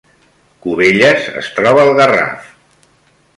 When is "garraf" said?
2.01-2.49